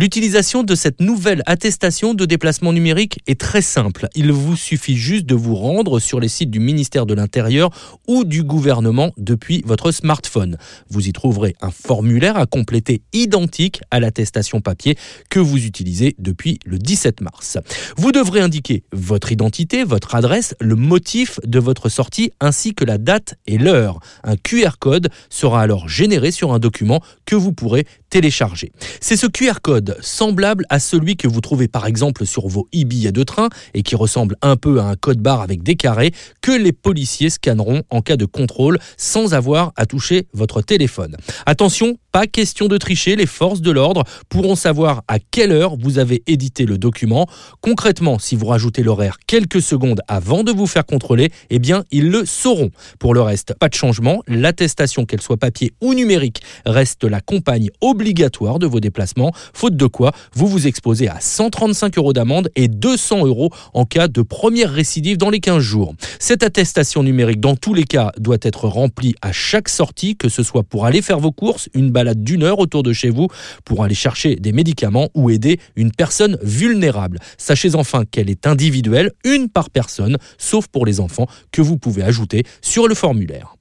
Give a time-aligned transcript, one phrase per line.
[0.00, 4.06] L'utilisation de cette nouvelle attestation de déplacement numérique est très simple.
[4.14, 7.70] Il vous suffit juste de vous rendre sur les sites du ministère de l'Intérieur
[8.06, 10.56] ou du gouvernement depuis votre smartphone.
[10.88, 14.96] Vous y trouverez un formulaire à compléter identique à l'attestation papier
[15.30, 17.58] que vous utilisez depuis le 17 mars.
[17.96, 22.98] Vous devrez indiquer votre identité, votre adresse, le motif de votre sortie ainsi que la
[22.98, 23.98] date et l'heure.
[24.22, 28.72] Un QR code sera alors généré sur un document que vous pourrez télécharger.
[29.00, 33.12] C'est ce QR code semblable à celui que vous trouvez par exemple sur vos e-billets
[33.12, 36.52] de train et qui ressemble un peu à un code barre avec des carrés que
[36.52, 41.16] les policiers scanneront en cas de contrôle sans avoir à toucher votre téléphone.
[41.46, 45.98] Attention, pas question de tricher, les forces de l'ordre pourront savoir à quelle heure vous
[45.98, 47.26] avez édité le document.
[47.60, 52.10] Concrètement, si vous rajoutez l'horaire quelques secondes avant de vous faire contrôler, eh bien, ils
[52.10, 52.70] le sauront.
[52.98, 57.70] Pour le reste, pas de changement, l'attestation, qu'elle soit papier ou numérique, reste la compagne
[57.80, 59.32] obligatoire de vos déplacements,
[59.76, 64.22] de quoi vous vous exposez à 135 euros d'amende et 200 euros en cas de
[64.22, 65.94] première récidive dans les 15 jours.
[66.18, 70.42] Cette attestation numérique, dans tous les cas, doit être remplie à chaque sortie, que ce
[70.42, 73.28] soit pour aller faire vos courses, une balade d'une heure autour de chez vous
[73.64, 77.18] pour aller chercher des médicaments ou aider une personne vulnérable.
[77.36, 82.02] Sachez enfin qu'elle est individuelle, une par personne, sauf pour les enfants, que vous pouvez
[82.02, 83.56] ajouter sur le formulaire.